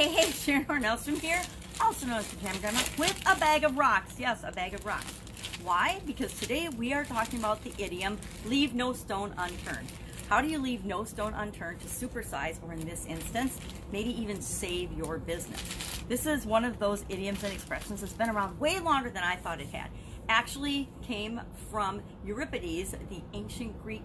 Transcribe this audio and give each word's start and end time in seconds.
hey, 0.00 0.08
hey, 0.08 0.30
Sharon 0.30 0.64
Hornelstrom 0.64 1.20
here, 1.20 1.42
also 1.78 2.06
known 2.06 2.20
as 2.20 2.28
the 2.28 2.36
Jam 2.36 2.56
Grandma, 2.62 2.80
with 2.96 3.20
a 3.26 3.38
bag 3.38 3.64
of 3.64 3.76
rocks. 3.76 4.18
Yes, 4.18 4.42
a 4.46 4.50
bag 4.50 4.72
of 4.72 4.86
rocks. 4.86 5.12
Why? 5.62 6.00
Because 6.06 6.32
today 6.40 6.70
we 6.70 6.94
are 6.94 7.04
talking 7.04 7.38
about 7.38 7.62
the 7.62 7.74
idiom, 7.76 8.16
leave 8.46 8.72
no 8.72 8.94
stone 8.94 9.34
unturned. 9.36 9.92
How 10.30 10.40
do 10.40 10.48
you 10.48 10.58
leave 10.58 10.86
no 10.86 11.04
stone 11.04 11.34
unturned 11.34 11.80
to 11.80 11.86
supersize, 11.86 12.56
or 12.64 12.72
in 12.72 12.80
this 12.86 13.04
instance, 13.04 13.58
maybe 13.92 14.18
even 14.18 14.40
save 14.40 14.90
your 14.94 15.18
business? 15.18 15.62
This 16.08 16.24
is 16.24 16.46
one 16.46 16.64
of 16.64 16.78
those 16.78 17.04
idioms 17.10 17.44
and 17.44 17.52
expressions 17.52 18.00
that's 18.00 18.14
been 18.14 18.30
around 18.30 18.58
way 18.58 18.78
longer 18.78 19.10
than 19.10 19.22
I 19.22 19.36
thought 19.36 19.60
it 19.60 19.68
had. 19.68 19.90
Actually 20.30 20.88
came 21.02 21.42
from 21.70 22.00
Euripides, 22.24 22.92
the 23.10 23.20
ancient 23.34 23.78
Greek 23.82 24.04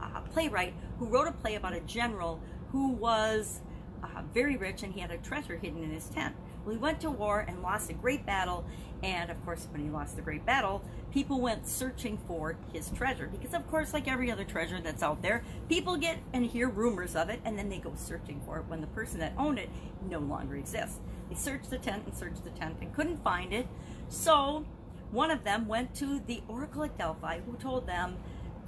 uh, 0.00 0.20
playwright, 0.20 0.74
who 1.00 1.06
wrote 1.06 1.26
a 1.26 1.32
play 1.32 1.56
about 1.56 1.72
a 1.72 1.80
general 1.80 2.40
who 2.70 2.90
was 2.92 3.60
uh, 4.02 4.22
very 4.32 4.56
rich 4.56 4.82
and 4.82 4.92
he 4.92 5.00
had 5.00 5.10
a 5.10 5.18
treasure 5.18 5.56
hidden 5.56 5.82
in 5.82 5.90
his 5.90 6.06
tent. 6.08 6.34
Well, 6.64 6.74
he 6.74 6.78
went 6.78 7.00
to 7.00 7.10
war 7.10 7.44
and 7.46 7.62
lost 7.62 7.90
a 7.90 7.92
great 7.92 8.24
battle, 8.24 8.64
and 9.02 9.30
of 9.30 9.44
course, 9.44 9.66
when 9.72 9.82
he 9.82 9.90
lost 9.90 10.14
the 10.14 10.22
great 10.22 10.46
battle, 10.46 10.84
people 11.12 11.40
went 11.40 11.66
searching 11.66 12.18
for 12.28 12.56
his 12.72 12.90
treasure 12.90 13.28
because, 13.32 13.52
of 13.52 13.68
course, 13.68 13.92
like 13.92 14.06
every 14.06 14.30
other 14.30 14.44
treasure 14.44 14.80
that's 14.80 15.02
out 15.02 15.22
there, 15.22 15.42
people 15.68 15.96
get 15.96 16.18
and 16.32 16.46
hear 16.46 16.68
rumors 16.68 17.16
of 17.16 17.28
it, 17.30 17.40
and 17.44 17.58
then 17.58 17.68
they 17.68 17.78
go 17.78 17.92
searching 17.96 18.40
for 18.46 18.58
it 18.58 18.64
when 18.68 18.80
the 18.80 18.86
person 18.88 19.18
that 19.18 19.32
owned 19.36 19.58
it 19.58 19.70
no 20.08 20.20
longer 20.20 20.56
exists. 20.56 21.00
They 21.28 21.34
searched 21.34 21.70
the 21.70 21.78
tent 21.78 22.04
and 22.06 22.14
searched 22.14 22.44
the 22.44 22.50
tent 22.50 22.76
and 22.80 22.94
couldn't 22.94 23.24
find 23.24 23.52
it, 23.52 23.66
so 24.08 24.64
one 25.10 25.30
of 25.30 25.42
them 25.42 25.66
went 25.66 25.94
to 25.96 26.20
the 26.20 26.42
oracle 26.46 26.84
at 26.84 26.96
Delphi, 26.96 27.40
who 27.40 27.56
told 27.56 27.86
them 27.86 28.16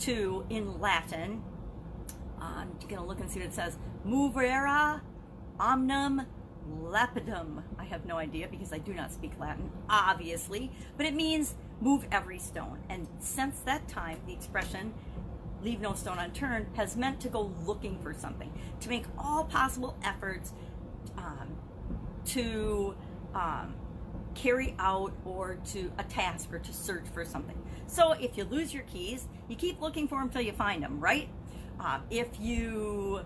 to, 0.00 0.44
in 0.50 0.80
Latin, 0.80 1.42
uh, 2.40 2.44
I'm 2.44 2.72
going 2.88 2.96
to 2.96 3.04
look 3.04 3.20
and 3.20 3.30
see 3.30 3.38
what 3.38 3.48
it 3.48 3.54
says, 3.54 3.78
movere 4.04 5.00
omnium 5.60 6.26
lapidum. 6.82 7.62
I 7.78 7.84
have 7.84 8.06
no 8.06 8.16
idea 8.16 8.48
because 8.48 8.72
I 8.72 8.78
do 8.78 8.94
not 8.94 9.12
speak 9.12 9.32
Latin, 9.38 9.70
obviously, 9.88 10.70
but 10.96 11.06
it 11.06 11.14
means 11.14 11.54
move 11.80 12.06
every 12.10 12.38
stone. 12.38 12.78
And 12.88 13.06
since 13.20 13.60
that 13.60 13.86
time, 13.88 14.20
the 14.26 14.32
expression 14.32 14.94
leave 15.62 15.80
no 15.80 15.94
stone 15.94 16.18
unturned 16.18 16.66
has 16.74 16.96
meant 16.96 17.20
to 17.20 17.28
go 17.28 17.52
looking 17.64 17.98
for 18.00 18.12
something, 18.12 18.52
to 18.80 18.88
make 18.88 19.04
all 19.18 19.44
possible 19.44 19.96
efforts 20.04 20.52
um, 21.16 21.56
to 22.26 22.94
um, 23.34 23.74
carry 24.34 24.74
out 24.78 25.12
or 25.24 25.58
to 25.64 25.90
a 25.98 26.04
task 26.04 26.52
or 26.52 26.58
to 26.58 26.72
search 26.72 27.04
for 27.12 27.24
something. 27.24 27.56
So 27.86 28.12
if 28.12 28.36
you 28.36 28.44
lose 28.44 28.74
your 28.74 28.82
keys, 28.84 29.26
you 29.48 29.56
keep 29.56 29.80
looking 29.80 30.08
for 30.08 30.16
them 30.16 30.28
until 30.28 30.42
you 30.42 30.52
find 30.52 30.82
them, 30.82 31.00
right? 31.00 31.28
Uh, 31.80 32.00
if 32.10 32.28
you 32.38 33.20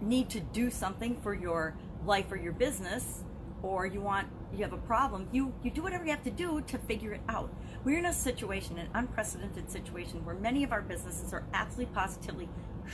need 0.00 0.28
to 0.30 0.40
do 0.40 0.70
something 0.70 1.16
for 1.20 1.34
your 1.34 1.76
life 2.04 2.30
or 2.30 2.36
your 2.36 2.52
business, 2.52 3.24
or 3.62 3.86
you 3.86 4.00
want 4.00 4.28
you 4.52 4.62
have 4.62 4.72
a 4.72 4.78
problem, 4.78 5.28
you 5.32 5.52
you 5.62 5.70
do 5.70 5.82
whatever 5.82 6.04
you 6.04 6.10
have 6.10 6.24
to 6.24 6.30
do 6.30 6.60
to 6.62 6.78
figure 6.78 7.12
it 7.12 7.20
out. 7.28 7.52
We're 7.84 7.98
in 7.98 8.06
a 8.06 8.12
situation, 8.12 8.78
an 8.78 8.88
unprecedented 8.94 9.70
situation, 9.70 10.24
where 10.24 10.34
many 10.34 10.64
of 10.64 10.72
our 10.72 10.80
businesses 10.80 11.32
are 11.32 11.44
absolutely 11.52 11.94
positively 11.94 12.48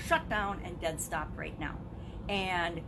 shut 0.07 0.29
down 0.29 0.61
and 0.65 0.81
dead 0.81 1.01
stopped 1.01 1.37
right 1.37 1.59
now, 1.61 1.79
and 2.29 2.81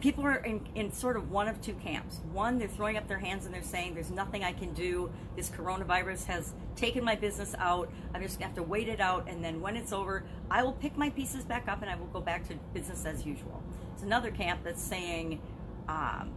people 0.00 0.24
are 0.24 0.36
in, 0.36 0.66
in 0.74 0.92
sort 0.92 1.16
of 1.16 1.30
one 1.30 1.48
of 1.48 1.60
two 1.60 1.74
camps. 1.74 2.20
One, 2.32 2.58
they're 2.58 2.68
throwing 2.68 2.96
up 2.96 3.08
their 3.08 3.18
hands 3.18 3.46
and 3.46 3.54
they're 3.54 3.62
saying, 3.62 3.94
There's 3.94 4.10
nothing 4.10 4.44
I 4.44 4.52
can 4.52 4.72
do. 4.72 5.10
This 5.36 5.50
coronavirus 5.50 6.24
has 6.26 6.54
taken 6.74 7.04
my 7.04 7.14
business 7.14 7.54
out. 7.58 7.90
I'm 8.14 8.22
just 8.22 8.38
gonna 8.38 8.46
have 8.46 8.56
to 8.56 8.62
wait 8.62 8.88
it 8.88 9.00
out. 9.00 9.28
And 9.28 9.44
then 9.44 9.60
when 9.60 9.76
it's 9.76 9.92
over, 9.92 10.24
I 10.50 10.62
will 10.62 10.72
pick 10.72 10.96
my 10.96 11.10
pieces 11.10 11.44
back 11.44 11.68
up 11.68 11.82
and 11.82 11.90
I 11.90 11.96
will 11.96 12.06
go 12.06 12.20
back 12.20 12.46
to 12.48 12.54
business 12.72 13.04
as 13.04 13.24
usual. 13.24 13.62
It's 13.94 14.02
another 14.02 14.30
camp 14.30 14.60
that's 14.64 14.82
saying, 14.82 15.40
um, 15.88 16.32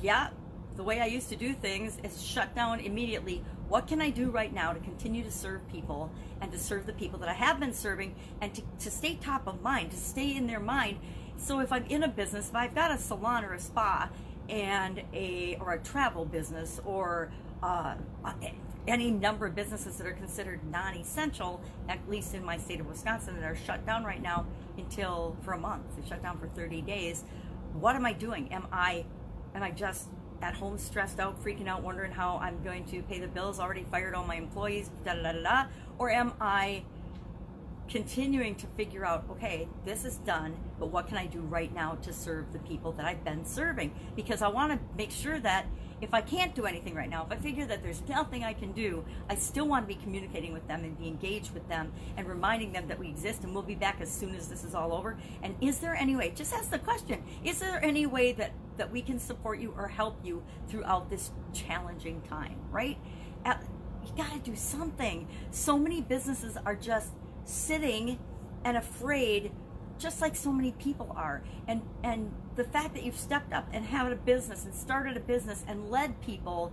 Yeah, 0.00 0.30
the 0.76 0.82
way 0.82 1.00
I 1.00 1.06
used 1.06 1.28
to 1.28 1.36
do 1.36 1.52
things 1.52 1.98
is 2.02 2.22
shut 2.22 2.54
down 2.54 2.80
immediately. 2.80 3.44
What 3.68 3.86
can 3.86 4.00
I 4.00 4.10
do 4.10 4.30
right 4.30 4.52
now 4.52 4.72
to 4.72 4.80
continue 4.80 5.22
to 5.24 5.30
serve 5.30 5.66
people 5.68 6.10
and 6.40 6.50
to 6.52 6.58
serve 6.58 6.86
the 6.86 6.92
people 6.92 7.18
that 7.20 7.28
I 7.28 7.34
have 7.34 7.60
been 7.60 7.72
serving 7.72 8.14
and 8.40 8.54
to, 8.54 8.62
to 8.80 8.90
stay 8.90 9.16
top 9.16 9.46
of 9.46 9.62
mind, 9.62 9.90
to 9.90 9.96
stay 9.96 10.34
in 10.34 10.46
their 10.46 10.60
mind? 10.60 10.98
So 11.36 11.60
if 11.60 11.72
I'm 11.72 11.84
in 11.86 12.02
a 12.02 12.08
business, 12.08 12.48
if 12.48 12.54
I've 12.54 12.74
got 12.74 12.90
a 12.90 12.98
salon 12.98 13.44
or 13.44 13.54
a 13.54 13.60
spa 13.60 14.08
and 14.48 15.02
a 15.12 15.56
or 15.60 15.72
a 15.72 15.78
travel 15.78 16.24
business 16.24 16.80
or 16.84 17.30
uh, 17.62 17.94
any 18.86 19.10
number 19.10 19.46
of 19.46 19.54
businesses 19.54 19.96
that 19.96 20.06
are 20.06 20.12
considered 20.12 20.60
non-essential, 20.70 21.60
at 21.88 21.98
least 22.08 22.34
in 22.34 22.44
my 22.44 22.56
state 22.56 22.80
of 22.80 22.86
Wisconsin, 22.86 23.40
that 23.40 23.44
are 23.44 23.56
shut 23.56 23.84
down 23.86 24.04
right 24.04 24.20
now 24.20 24.46
until 24.76 25.36
for 25.42 25.52
a 25.52 25.58
month. 25.58 25.84
They're 25.96 26.06
shut 26.06 26.22
down 26.22 26.38
for 26.38 26.48
30 26.48 26.82
days. 26.82 27.24
What 27.74 27.96
am 27.96 28.04
I 28.04 28.12
doing? 28.12 28.52
Am 28.52 28.66
I 28.72 29.04
am 29.54 29.62
I 29.62 29.70
just 29.70 30.08
at 30.40 30.54
home 30.54 30.76
stressed 30.76 31.20
out, 31.20 31.42
freaking 31.42 31.68
out, 31.68 31.82
wondering 31.82 32.10
how 32.10 32.38
I'm 32.38 32.62
going 32.64 32.84
to 32.86 33.02
pay 33.02 33.20
the 33.20 33.28
bills, 33.28 33.60
already 33.60 33.86
fired 33.90 34.14
all 34.14 34.26
my 34.26 34.34
employees, 34.34 34.90
da 35.04 35.14
da 35.14 35.32
da, 35.32 35.42
da 35.42 35.64
or 35.98 36.10
am 36.10 36.32
I 36.40 36.82
continuing 37.92 38.54
to 38.54 38.66
figure 38.68 39.04
out, 39.04 39.22
okay, 39.30 39.68
this 39.84 40.06
is 40.06 40.16
done, 40.18 40.56
but 40.80 40.86
what 40.86 41.06
can 41.06 41.18
I 41.18 41.26
do 41.26 41.40
right 41.40 41.72
now 41.74 41.96
to 41.96 42.10
serve 42.10 42.50
the 42.54 42.58
people 42.60 42.92
that 42.92 43.04
I've 43.04 43.22
been 43.22 43.44
serving? 43.44 43.92
Because 44.16 44.40
I 44.40 44.48
want 44.48 44.72
to 44.72 44.78
make 44.96 45.10
sure 45.10 45.38
that 45.40 45.66
if 46.00 46.14
I 46.14 46.22
can't 46.22 46.54
do 46.54 46.64
anything 46.64 46.94
right 46.94 47.10
now, 47.10 47.26
if 47.26 47.30
I 47.30 47.36
figure 47.36 47.66
that 47.66 47.82
there's 47.82 48.00
nothing 48.08 48.44
I 48.44 48.54
can 48.54 48.72
do, 48.72 49.04
I 49.28 49.34
still 49.34 49.68
want 49.68 49.86
to 49.86 49.94
be 49.94 50.00
communicating 50.00 50.54
with 50.54 50.66
them 50.66 50.84
and 50.84 50.98
be 50.98 51.06
engaged 51.06 51.52
with 51.52 51.68
them 51.68 51.92
and 52.16 52.26
reminding 52.26 52.72
them 52.72 52.88
that 52.88 52.98
we 52.98 53.08
exist 53.08 53.44
and 53.44 53.52
we'll 53.52 53.62
be 53.62 53.74
back 53.74 54.00
as 54.00 54.10
soon 54.10 54.34
as 54.34 54.48
this 54.48 54.64
is 54.64 54.74
all 54.74 54.94
over. 54.94 55.18
And 55.42 55.54
is 55.60 55.78
there 55.78 55.94
any 55.94 56.16
way, 56.16 56.32
just 56.34 56.54
ask 56.54 56.70
the 56.70 56.78
question, 56.78 57.22
is 57.44 57.60
there 57.60 57.78
any 57.84 58.06
way 58.06 58.32
that, 58.32 58.52
that 58.78 58.90
we 58.90 59.02
can 59.02 59.18
support 59.18 59.60
you 59.60 59.74
or 59.76 59.86
help 59.86 60.16
you 60.24 60.42
throughout 60.66 61.10
this 61.10 61.30
challenging 61.52 62.22
time, 62.22 62.56
right? 62.70 62.96
You 63.44 64.16
got 64.16 64.32
to 64.32 64.38
do 64.38 64.56
something. 64.56 65.28
So 65.50 65.78
many 65.78 66.00
businesses 66.00 66.56
are 66.64 66.74
just 66.74 67.12
sitting 67.44 68.18
and 68.64 68.76
afraid 68.76 69.52
just 69.98 70.20
like 70.20 70.34
so 70.34 70.52
many 70.52 70.72
people 70.72 71.12
are. 71.16 71.42
And 71.68 71.82
and 72.02 72.32
the 72.56 72.64
fact 72.64 72.94
that 72.94 73.04
you've 73.04 73.16
stepped 73.16 73.52
up 73.52 73.68
and 73.72 73.84
had 73.84 74.10
a 74.12 74.16
business 74.16 74.64
and 74.64 74.74
started 74.74 75.16
a 75.16 75.20
business 75.20 75.64
and 75.66 75.90
led 75.90 76.20
people 76.20 76.72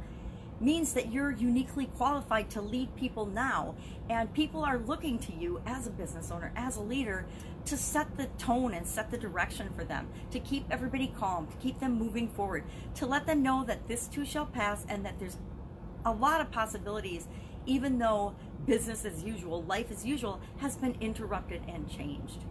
means 0.59 0.91
that 0.93 1.11
you're 1.11 1.31
uniquely 1.31 1.85
qualified 1.85 2.49
to 2.49 2.61
lead 2.61 2.93
people 2.95 3.25
now. 3.25 3.75
And 4.09 4.33
people 4.33 4.65
are 4.65 4.77
looking 4.77 5.19
to 5.19 5.33
you 5.33 5.61
as 5.65 5.87
a 5.87 5.91
business 5.91 6.31
owner 6.31 6.51
as 6.55 6.75
a 6.75 6.81
leader 6.81 7.25
to 7.65 7.77
set 7.77 8.17
the 8.17 8.25
tone 8.37 8.73
and 8.73 8.85
set 8.85 9.11
the 9.11 9.17
direction 9.17 9.69
for 9.75 9.83
them 9.83 10.07
to 10.31 10.39
keep 10.39 10.65
everybody 10.71 11.13
calm 11.19 11.45
to 11.45 11.57
keep 11.57 11.79
them 11.79 11.93
moving 11.99 12.27
forward 12.27 12.63
to 12.95 13.05
let 13.05 13.27
them 13.27 13.43
know 13.43 13.63
that 13.65 13.87
this 13.87 14.07
too 14.07 14.25
shall 14.25 14.45
pass 14.45 14.85
and 14.89 15.05
that 15.05 15.19
there's 15.19 15.37
a 16.05 16.11
lot 16.11 16.41
of 16.41 16.49
possibilities 16.51 17.27
even 17.65 17.99
though 17.99 18.35
business 18.65 19.05
as 19.05 19.23
usual, 19.23 19.63
life 19.63 19.91
as 19.91 20.05
usual, 20.05 20.41
has 20.57 20.75
been 20.75 20.95
interrupted 21.01 21.61
and 21.67 21.89
changed. 21.89 22.43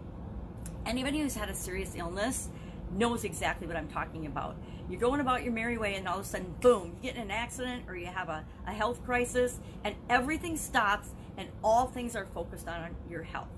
Anybody 0.87 1.21
who's 1.21 1.35
had 1.35 1.49
a 1.49 1.55
serious 1.55 1.95
illness 1.97 2.49
knows 2.93 3.25
exactly 3.25 3.67
what 3.67 3.77
I'm 3.77 3.89
talking 3.89 4.27
about. 4.27 4.57
You're 4.89 5.01
going 5.01 5.21
about 5.21 5.45
your 5.45 5.53
merry 5.53 5.77
way, 5.77 5.97
and 5.97 6.09
all 6.09 6.19
of 6.19 6.25
a 6.25 6.29
sudden, 6.29 6.55
boom, 6.61 6.97
you 6.97 7.03
get 7.03 7.17
in 7.17 7.23
an 7.23 7.31
accident 7.31 7.85
or 7.89 7.97
you 7.97 8.07
have 8.07 8.29
a, 8.29 8.45
a 8.67 8.73
health 8.73 9.05
crisis, 9.05 9.59
and 9.85 9.95
everything 10.09 10.57
stops, 10.57 11.09
and 11.37 11.49
all 11.63 11.87
things 11.87 12.17
are 12.17 12.25
focused 12.27 12.69
on 12.69 12.97
your 13.11 13.23
health. 13.23 13.49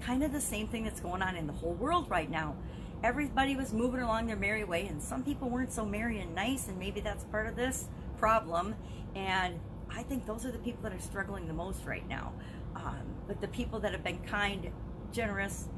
Kind 0.00 0.22
of 0.22 0.32
the 0.32 0.40
same 0.40 0.68
thing 0.68 0.84
that's 0.84 1.00
going 1.00 1.22
on 1.22 1.36
in 1.36 1.46
the 1.46 1.52
whole 1.54 1.72
world 1.72 2.10
right 2.10 2.30
now. 2.30 2.54
Everybody 3.02 3.56
was 3.56 3.72
moving 3.72 4.00
along 4.00 4.26
their 4.26 4.36
merry 4.36 4.64
way, 4.64 4.86
and 4.86 5.02
some 5.02 5.22
people 5.22 5.48
weren't 5.48 5.72
so 5.72 5.84
merry 5.86 6.20
and 6.20 6.34
nice, 6.34 6.68
and 6.68 6.78
maybe 6.78 7.00
that's 7.00 7.24
part 7.24 7.46
of 7.46 7.56
this 7.56 7.88
problem. 8.18 8.74
And 9.14 9.58
I 9.96 10.02
think 10.02 10.26
those 10.26 10.44
are 10.44 10.50
the 10.50 10.58
people 10.58 10.82
that 10.82 10.92
are 10.92 11.00
struggling 11.00 11.46
the 11.46 11.54
most 11.54 11.84
right 11.84 12.06
now. 12.08 12.32
Um, 12.76 13.14
but 13.26 13.40
the 13.40 13.48
people 13.48 13.80
that 13.80 13.92
have 13.92 14.02
been 14.02 14.18
kind, 14.18 14.70
generous, 15.12 15.68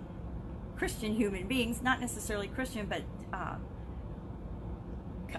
Christian 0.76 1.14
human 1.14 1.46
beings, 1.46 1.82
not 1.82 2.00
necessarily 2.00 2.49
Christian, 2.49 2.87
but 2.87 3.02
um, 3.32 3.64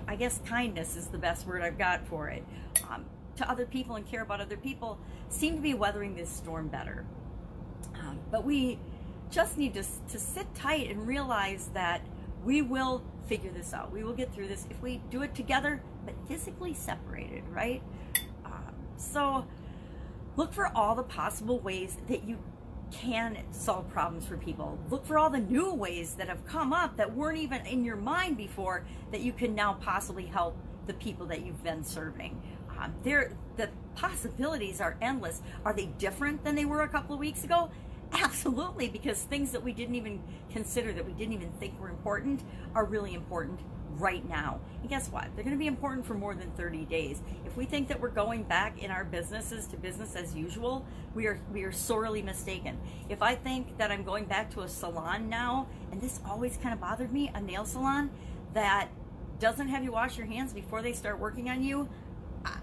I 0.08 0.16
guess 0.16 0.40
kindness 0.46 0.96
is 0.96 1.08
the 1.08 1.18
best 1.18 1.48
word 1.48 1.62
I've 1.62 1.78
got 1.78 2.08
for 2.08 2.30
it, 2.30 2.44
um, 2.90 3.06
to 3.38 3.50
other 3.50 3.66
people 3.66 3.96
and 3.96 4.06
care 4.06 4.22
about 4.22 4.42
other 4.42 4.58
people, 4.58 5.00
seem 5.30 5.56
to 5.56 5.62
be 5.62 5.74
weathering 5.74 6.16
this 6.16 6.30
storm 6.30 6.68
better. 6.68 7.06
Um, 7.96 8.20
but 8.32 8.44
we 8.44 8.80
just 9.30 9.58
need 9.58 9.74
to, 9.74 9.84
to 9.84 10.20
sit 10.20 10.54
tight 10.56 10.90
and 10.90 11.08
realize 11.08 11.70
that 11.74 12.02
we 12.44 12.62
will 12.62 13.04
figure 13.28 13.52
this 13.52 13.74
out. 13.74 13.92
We 13.92 14.04
will 14.04 14.14
get 14.14 14.34
through 14.34 14.48
this 14.48 14.66
if 14.70 14.82
we 14.82 15.02
do 15.10 15.22
it 15.22 15.36
together, 15.36 15.82
but 16.06 16.16
physically 16.28 16.74
separated, 16.74 17.44
right? 17.50 17.82
So 18.98 19.46
look 20.36 20.54
for 20.54 20.68
all 20.76 20.96
the 20.96 21.04
possible 21.04 21.60
ways 21.60 21.98
that 22.08 22.28
you 22.28 22.38
can 22.92 23.38
solve 23.52 23.90
problems 23.90 24.26
for 24.26 24.38
people. 24.38 24.80
Look 24.90 25.06
for 25.06 25.18
all 25.18 25.30
the 25.30 25.40
new 25.40 25.74
ways 25.74 26.16
that 26.16 26.28
have 26.30 26.46
come 26.46 26.74
up 26.74 26.98
that 26.98 27.16
weren't 27.16 27.38
even 27.38 27.66
in 27.66 27.84
your 27.84 27.96
mind 27.96 28.38
before 28.38 28.86
that 29.12 29.22
you 29.22 29.34
can 29.34 29.54
now 29.56 29.74
possibly 29.74 30.26
help 30.26 30.58
the 30.88 30.94
people 30.94 31.26
that 31.28 31.46
you've 31.46 31.64
been 31.64 31.84
serving. 31.84 32.42
Um, 32.80 32.94
there, 33.04 33.34
the 33.58 33.70
possibilities 33.96 34.80
are 34.80 34.96
endless. 35.02 35.42
Are 35.66 35.74
they 35.74 35.88
different 35.98 36.44
than 36.44 36.56
they 36.56 36.66
were 36.66 36.82
a 36.82 36.88
couple 36.88 37.14
of 37.14 37.20
weeks 37.20 37.44
ago? 37.44 37.70
Absolutely, 38.14 38.88
because 38.88 39.24
things 39.24 39.52
that 39.52 39.62
we 39.62 39.74
didn't 39.74 39.96
even 39.96 40.22
consider, 40.50 40.94
that 40.94 41.06
we 41.06 41.12
didn't 41.12 41.34
even 41.34 41.52
think 41.60 41.78
were 41.80 41.90
important, 41.90 42.42
are 42.74 42.86
really 42.86 43.14
important 43.14 43.60
right 44.00 44.28
now. 44.28 44.60
And 44.82 44.90
guess 44.90 45.10
what? 45.10 45.28
They're 45.36 45.44
going 45.44 45.56
to 45.56 45.60
be 45.60 45.68
important 45.68 46.06
for 46.06 46.14
more 46.14 46.36
than 46.36 46.52
30 46.52 46.86
days. 46.86 47.22
If 47.46 47.58
we 47.58 47.66
think 47.66 47.88
that 47.88 48.00
we're 48.00 48.10
going 48.10 48.44
back 48.44 48.82
in 48.82 48.92
our 48.92 49.04
businesses 49.04 49.68
to 49.68 49.78
business 49.78 50.16
as 50.16 50.36
usual, 50.36 50.86
we 51.16 51.28
are 51.28 51.40
we 51.52 51.64
are 51.64 51.72
sorely 51.72 52.22
mistaken. 52.22 52.78
If 53.10 53.22
I 53.22 53.36
think 53.36 53.78
that 53.78 53.92
I'm 53.92 54.04
going 54.04 54.26
back 54.26 54.52
to 54.52 54.62
a 54.62 54.68
salon 54.68 55.30
now, 55.30 55.68
and 55.92 56.02
this 56.02 56.20
always 56.28 56.58
kind 56.58 56.74
of 56.74 56.82
bothered 56.82 57.12
me, 57.12 57.32
a 57.34 57.42
nail 57.42 57.66
salon 57.66 58.10
that 58.54 58.90
doesn't 59.40 59.68
have 59.68 59.84
you 59.84 59.92
wash 59.92 60.18
your 60.18 60.28
hands 60.28 60.54
before 60.54 60.82
they 60.82 60.94
start 60.94 61.20
working 61.20 61.50
on 61.50 61.64
you, 61.64 61.90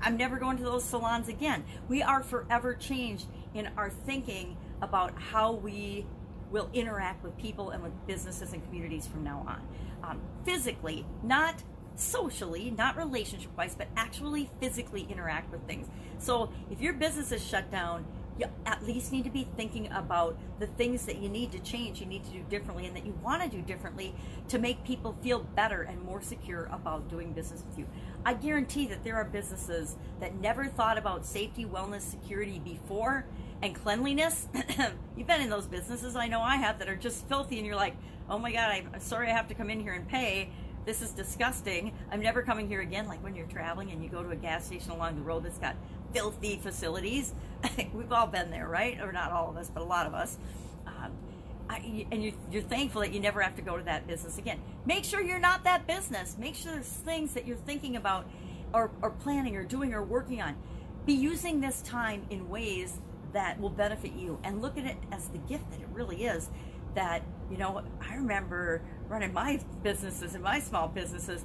I'm 0.01 0.17
never 0.17 0.39
going 0.39 0.57
to 0.59 0.63
those 0.63 0.85
salons 0.85 1.29
again. 1.29 1.65
We 1.89 2.03
are 2.03 2.23
forever 2.23 2.75
changed 2.75 3.27
in 3.55 3.69
our 3.77 3.91
thinking 3.91 4.57
about 4.81 5.19
how 5.19 5.53
we 5.53 6.07
will 6.55 6.71
interact 6.73 7.25
with 7.25 7.37
people 7.37 7.71
and 7.71 7.83
with 7.83 7.93
businesses 8.06 8.53
and 8.53 8.65
communities 8.65 9.09
from 9.09 9.25
now 9.25 9.45
on. 9.47 9.61
Um, 10.09 10.21
physically, 10.45 11.05
not 11.25 11.65
socially, 11.97 12.71
not 12.71 12.97
relationship 12.97 13.51
wise, 13.59 13.75
but 13.75 13.89
actually 13.97 14.49
physically 14.61 15.05
interact 15.11 15.51
with 15.51 15.67
things. 15.67 15.89
So 16.19 16.53
if 16.71 16.81
your 16.81 16.93
business 16.93 17.33
is 17.33 17.45
shut 17.45 17.73
down, 17.73 18.06
you 18.39 18.47
at 18.67 18.85
least 18.85 19.11
need 19.11 19.25
to 19.25 19.31
be 19.31 19.49
thinking 19.56 19.91
about 19.93 20.39
the 20.61 20.69
things 20.69 21.06
that 21.06 21.19
you 21.19 21.29
need 21.29 21.51
to 21.53 21.59
change, 21.59 22.01
you 22.01 22.06
need 22.06 22.25
to 22.25 22.31
do 22.31 22.45
differently, 22.49 22.87
and 22.87 22.97
that 22.97 23.05
you 23.05 23.19
want 23.23 23.43
to 23.43 23.49
do 23.49 23.61
differently 23.61 24.15
to 24.49 24.61
make 24.61 24.85
people 24.85 25.17
feel 25.23 25.41
better 25.56 25.83
and 25.83 26.01
more 26.03 26.23
secure 26.23 26.69
about 26.73 27.09
doing 27.09 27.33
business 27.33 27.65
with 27.69 27.79
you. 27.81 27.87
I 28.25 28.35
guarantee 28.35 28.87
that 28.89 29.03
there 29.03 29.17
are 29.17 29.25
businesses 29.25 29.97
that 30.21 30.41
never 30.41 30.67
thought 30.67 30.99
about 30.99 31.27
safety, 31.27 31.65
wellness, 31.65 32.03
security 32.03 32.61
before 32.61 33.25
and 33.65 33.75
cleanliness. 33.75 34.47
You've 35.17 35.27
been 35.27 35.41
in 35.41 35.49
those 35.49 35.67
businesses, 35.67 36.17
I 36.17 36.29
know 36.29 36.41
I 36.41 36.57
have, 36.57 36.79
that 36.81 36.89
are 36.89 36.97
just 36.97 37.27
filthy, 37.29 37.57
and 37.57 37.67
you're 37.67 37.77
like, 37.77 37.97
oh 38.29 38.39
my 38.39 38.53
God, 38.53 38.71
I'm 38.71 39.01
sorry 39.01 39.29
I 39.29 39.33
have 39.33 39.49
to 39.49 39.55
come 39.55 39.71
in 39.71 39.81
here 39.81 39.95
and 39.95 40.07
pay. 40.07 40.51
This 40.85 41.01
is 41.01 41.13
disgusting. 41.13 41.95
I'm 42.13 42.21
never 42.21 42.43
coming 42.43 42.69
here 42.69 42.83
again. 42.83 43.09
Like 43.09 43.25
when 43.25 43.35
you're 43.35 43.47
traveling 43.47 43.91
and 43.91 44.05
you 44.05 44.11
go 44.11 44.23
to 44.23 44.31
a 44.31 44.37
gas 44.37 44.67
station 44.67 44.91
along 44.91 45.17
the 45.17 45.23
road 45.23 45.45
that's 45.45 45.57
got 45.57 45.77
filthy 46.13 46.59
facilities. 46.63 47.33
We've 47.95 48.13
all 48.13 48.27
been 48.27 48.51
there, 48.51 48.69
right? 48.69 49.01
Or 49.01 49.13
not 49.13 49.33
all 49.33 49.49
of 49.49 49.57
us, 49.57 49.71
but 49.73 49.83
a 49.83 49.87
lot 49.87 50.07
of 50.07 50.13
us. 50.13 50.37
Um, 50.87 51.13
I, 51.71 52.07
and 52.13 52.23
you, 52.23 52.35
you're 52.51 52.63
thankful 52.63 53.01
that 53.01 53.15
you 53.15 53.21
never 53.21 53.41
have 53.41 53.57
to 53.57 53.63
go 53.63 53.79
to 53.79 53.85
that 53.85 54.07
business 54.07 54.37
again. 54.37 54.61
Make 54.85 55.05
sure 55.05 55.23
you're 55.23 55.39
not 55.39 55.65
that 55.65 55.87
business. 55.87 56.37
Make 56.39 56.55
sure 56.55 56.73
there's 56.73 56.87
things 56.87 57.33
that 57.33 57.47
you're 57.47 57.57
thinking 57.57 57.97
about 57.97 58.27
or, 58.75 58.91
or 59.01 59.09
planning 59.09 59.57
or 59.57 59.65
doing 59.65 59.95
or 59.95 60.03
working 60.03 60.43
on. 60.43 60.55
Be 61.07 61.15
using 61.15 61.63
this 61.63 61.81
time 61.81 62.27
in 62.29 62.51
ways 62.51 63.01
that 63.35 63.61
will 63.61 63.71
benefit 63.71 64.13
you. 64.13 64.39
And 64.43 64.63
look 64.63 64.79
at 64.79 64.87
it 64.87 64.97
as 65.13 65.29
the 65.29 65.39
gift 65.39 65.71
that 65.71 65.81
it 65.81 65.89
really 65.93 66.25
is 66.25 66.49
that 66.95 67.23
you 67.51 67.57
know 67.57 67.83
i 68.09 68.15
remember 68.15 68.81
running 69.09 69.33
my 69.33 69.61
businesses 69.83 70.35
and 70.35 70.43
my 70.43 70.61
small 70.61 70.89
businesses. 70.89 71.45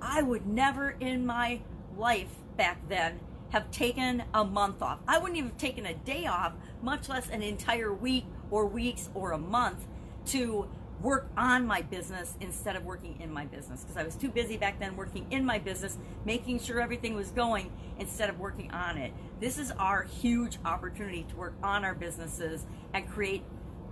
I 0.00 0.22
would 0.22 0.46
never 0.46 0.90
in 1.00 1.24
my 1.24 1.60
life 1.96 2.30
back 2.56 2.88
then 2.88 3.20
have 3.50 3.70
taken 3.70 4.24
a 4.34 4.44
month 4.44 4.82
off. 4.82 4.98
I 5.06 5.18
wouldn't 5.18 5.38
even 5.38 5.50
have 5.50 5.58
taken 5.58 5.86
a 5.86 5.94
day 5.94 6.26
off 6.26 6.54
much 6.82 7.08
less 7.08 7.28
an 7.28 7.42
entire 7.42 7.92
week 7.92 8.24
or 8.50 8.66
weeks 8.66 9.08
or 9.14 9.32
a 9.32 9.38
month 9.38 9.86
to 10.26 10.68
work 11.02 11.30
on 11.36 11.66
my 11.66 11.82
business 11.82 12.36
instead 12.40 12.76
of 12.76 12.84
working 12.84 13.20
in 13.20 13.32
my 13.32 13.44
business 13.44 13.80
because 13.80 13.96
I 13.96 14.04
was 14.04 14.14
too 14.14 14.28
busy 14.28 14.56
back 14.56 14.78
then 14.78 14.96
working 14.96 15.26
in 15.30 15.44
my 15.44 15.58
business, 15.58 15.98
making 16.24 16.60
sure 16.60 16.80
everything 16.80 17.14
was 17.14 17.30
going 17.30 17.72
instead 17.98 18.30
of 18.30 18.38
working 18.38 18.70
on 18.70 18.96
it. 18.98 19.12
This 19.40 19.58
is 19.58 19.72
our 19.72 20.02
huge 20.02 20.58
opportunity 20.64 21.24
to 21.28 21.36
work 21.36 21.54
on 21.62 21.84
our 21.84 21.94
businesses 21.94 22.66
and 22.94 23.08
create 23.08 23.42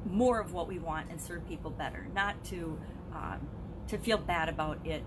more 0.06 0.40
of 0.40 0.52
what 0.52 0.68
we 0.68 0.78
want 0.78 1.10
and 1.10 1.20
serve 1.20 1.46
people 1.48 1.70
better, 1.70 2.06
not 2.14 2.42
to 2.44 2.78
um, 3.12 3.48
to 3.88 3.98
feel 3.98 4.18
bad 4.18 4.48
about 4.48 4.78
it 4.86 5.02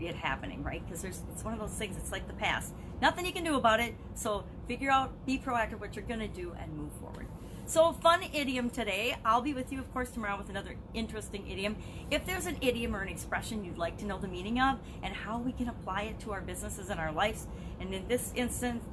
it 0.00 0.14
happening, 0.14 0.62
right? 0.62 0.84
Because 0.84 1.00
there's 1.00 1.22
it's 1.32 1.44
one 1.44 1.54
of 1.54 1.60
those 1.60 1.70
things. 1.70 1.96
It's 1.96 2.12
like 2.12 2.26
the 2.26 2.34
past. 2.34 2.74
Nothing 3.00 3.24
you 3.26 3.32
can 3.32 3.44
do 3.44 3.56
about 3.56 3.80
it. 3.80 3.94
So 4.14 4.44
figure 4.66 4.90
out, 4.90 5.24
be 5.26 5.38
proactive, 5.38 5.80
what 5.80 5.96
you're 5.96 6.04
to 6.04 6.28
do, 6.28 6.54
and 6.58 6.72
move 6.76 6.92
forward. 7.00 7.26
So, 7.68 7.92
fun 7.92 8.22
idiom 8.32 8.70
today. 8.70 9.16
I'll 9.24 9.40
be 9.40 9.52
with 9.52 9.72
you, 9.72 9.80
of 9.80 9.92
course, 9.92 10.10
tomorrow 10.10 10.38
with 10.38 10.48
another 10.48 10.76
interesting 10.94 11.50
idiom. 11.50 11.74
If 12.12 12.24
there's 12.24 12.46
an 12.46 12.58
idiom 12.60 12.94
or 12.94 13.02
an 13.02 13.08
expression 13.08 13.64
you'd 13.64 13.76
like 13.76 13.98
to 13.98 14.06
know 14.06 14.18
the 14.18 14.28
meaning 14.28 14.60
of 14.60 14.78
and 15.02 15.12
how 15.12 15.40
we 15.40 15.50
can 15.50 15.68
apply 15.68 16.02
it 16.02 16.20
to 16.20 16.32
our 16.32 16.40
businesses 16.40 16.90
and 16.90 17.00
our 17.00 17.10
lives, 17.10 17.48
and 17.80 17.92
in 17.92 18.06
this 18.06 18.30
instance, 18.36 18.84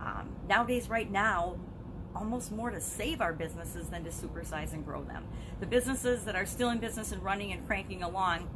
um, 0.00 0.30
nowadays, 0.48 0.88
right 0.88 1.10
now, 1.10 1.58
almost 2.16 2.50
more 2.50 2.70
to 2.70 2.80
save 2.80 3.20
our 3.20 3.34
businesses 3.34 3.88
than 3.90 4.02
to 4.04 4.10
supersize 4.10 4.72
and 4.72 4.82
grow 4.82 5.04
them. 5.04 5.26
The 5.60 5.66
businesses 5.66 6.24
that 6.24 6.34
are 6.34 6.46
still 6.46 6.70
in 6.70 6.78
business 6.78 7.12
and 7.12 7.22
running 7.22 7.52
and 7.52 7.66
cranking 7.66 8.02
along, 8.02 8.48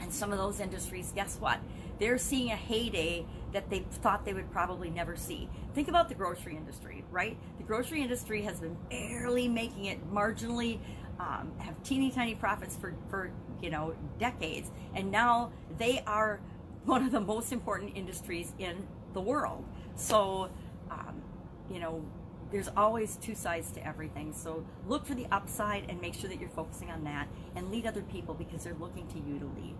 and 0.00 0.12
some 0.12 0.32
of 0.32 0.38
those 0.38 0.58
industries, 0.58 1.12
guess 1.14 1.36
what? 1.38 1.60
They're 2.00 2.18
seeing 2.18 2.50
a 2.50 2.56
heyday 2.56 3.24
that 3.56 3.70
they 3.70 3.78
thought 3.78 4.26
they 4.26 4.34
would 4.34 4.50
probably 4.50 4.90
never 4.90 5.16
see. 5.16 5.48
Think 5.74 5.88
about 5.88 6.10
the 6.10 6.14
grocery 6.14 6.58
industry, 6.58 7.02
right? 7.10 7.38
The 7.56 7.64
grocery 7.64 8.02
industry 8.02 8.42
has 8.42 8.60
been 8.60 8.76
barely 8.90 9.48
making 9.48 9.86
it 9.86 10.12
marginally, 10.12 10.78
um, 11.18 11.50
have 11.56 11.82
teeny 11.82 12.10
tiny 12.10 12.34
profits 12.34 12.76
for, 12.76 12.92
for, 13.08 13.30
you 13.62 13.70
know, 13.70 13.94
decades. 14.18 14.70
And 14.94 15.10
now 15.10 15.52
they 15.78 16.02
are 16.06 16.38
one 16.84 17.02
of 17.02 17.12
the 17.12 17.20
most 17.20 17.50
important 17.50 17.96
industries 17.96 18.52
in 18.58 18.86
the 19.14 19.22
world. 19.22 19.64
So, 19.94 20.50
um, 20.90 21.22
you 21.70 21.80
know, 21.80 22.04
there's 22.52 22.68
always 22.76 23.16
two 23.16 23.34
sides 23.34 23.70
to 23.70 23.86
everything. 23.86 24.34
So 24.34 24.66
look 24.86 25.06
for 25.06 25.14
the 25.14 25.26
upside 25.32 25.88
and 25.88 25.98
make 25.98 26.12
sure 26.12 26.28
that 26.28 26.38
you're 26.38 26.50
focusing 26.50 26.90
on 26.90 27.04
that 27.04 27.26
and 27.54 27.70
lead 27.70 27.86
other 27.86 28.02
people 28.02 28.34
because 28.34 28.64
they're 28.64 28.76
looking 28.78 29.06
to 29.06 29.18
you 29.18 29.38
to 29.38 29.46
lead. 29.46 29.76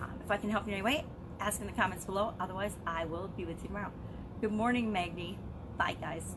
Um, 0.00 0.18
if 0.24 0.30
I 0.30 0.38
can 0.38 0.48
help 0.48 0.66
you 0.66 0.72
in 0.72 0.78
any 0.78 0.82
way, 0.82 1.04
ask 1.42 1.60
in 1.60 1.66
the 1.66 1.72
comments 1.72 2.04
below. 2.04 2.34
Otherwise, 2.38 2.76
I 2.86 3.04
will 3.04 3.28
be 3.36 3.44
with 3.44 3.60
you 3.62 3.68
tomorrow. 3.68 3.90
Good 4.40 4.52
morning, 4.52 4.92
Magni. 4.92 5.38
Bye, 5.76 5.96
guys. 6.00 6.36